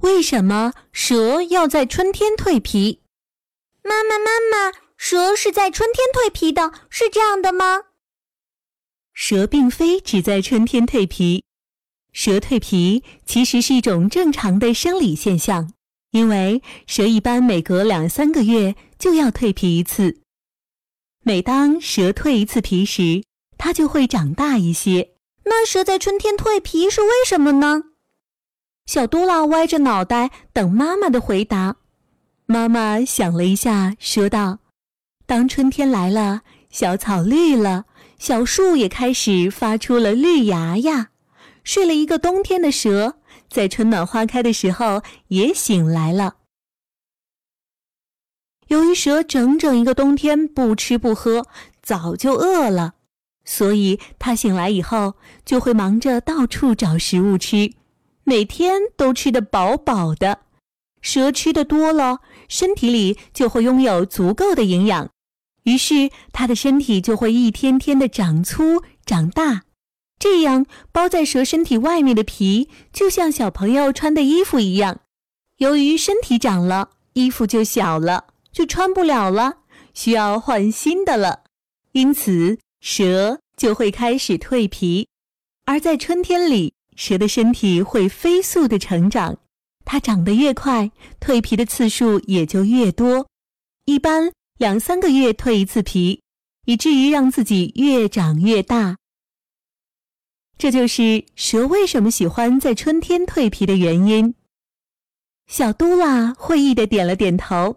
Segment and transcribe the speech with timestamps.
[0.00, 3.02] 为什么蛇要在春天蜕皮？
[3.82, 7.82] 妈妈，妈妈，蛇是在春天蜕皮的，是这样的吗？
[9.12, 11.42] 蛇并非只在春天蜕皮，
[12.12, 15.72] 蛇蜕皮其实是一种正常的生理现象，
[16.12, 20.20] 因为蛇一般每隔两三个月就要蜕皮一次。
[21.24, 23.24] 每当蛇蜕一次皮时，
[23.56, 25.14] 它就会长大一些。
[25.46, 27.87] 那蛇在春天蜕皮是为什么呢？
[28.88, 31.76] 小多拉歪着脑袋等妈妈的回答。
[32.46, 34.60] 妈妈想了一下，说道
[35.26, 37.84] ：“当春天来了，小草绿了，
[38.18, 41.10] 小树也开始发出了绿芽呀。
[41.64, 43.18] 睡了一个冬天的蛇，
[43.50, 46.36] 在春暖花开的时候也醒来了。
[48.68, 51.46] 由于蛇整整一个冬天不吃不喝，
[51.82, 52.94] 早就饿了，
[53.44, 57.70] 所以它醒来以后就会忙着到处找食物吃。”
[58.28, 60.40] 每天都吃得饱饱的，
[61.00, 65.08] 蛇吃的多了，身体里就会拥有足够的营养，
[65.62, 69.62] 于是它的身体就会一天天的长粗长大。
[70.18, 75.00] 这样包在蛇身体外面的皮，就像小朋友穿的衣服一样。
[75.56, 79.60] 由于身体长了，衣服就小了，就穿不了了，
[79.94, 81.44] 需要换新的了。
[81.92, 85.08] 因此，蛇就会开始蜕皮，
[85.64, 86.74] 而在春天里。
[86.98, 89.38] 蛇的身体会飞速的成长，
[89.84, 93.28] 它长得越快，蜕皮的次数也就越多，
[93.84, 96.20] 一般两三个月蜕一次皮，
[96.66, 98.96] 以至于让自己越长越大。
[100.58, 104.34] 这就是蛇为什么喜欢在春天蜕皮的原因。
[105.46, 107.76] 小嘟啦会意的点了点头，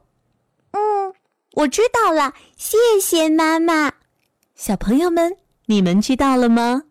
[0.72, 1.14] 嗯，
[1.53, 3.94] 我知道了，谢谢妈妈。
[4.55, 6.86] 小朋友们，你们知道了吗？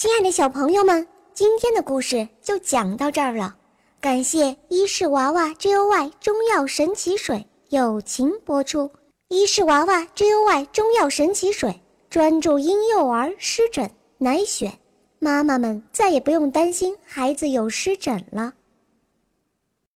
[0.00, 1.04] 亲爱的小朋友们，
[1.34, 3.56] 今天的故事就讲到这儿了。
[4.00, 8.88] 感谢伊氏娃娃 Joy 中药神奇水友情播出。
[9.26, 14.70] 伊氏娃娃 Joy 中药神奇水专注婴幼儿湿疹，奶癣，
[15.18, 18.54] 妈妈们再也不用担心孩子有湿疹了。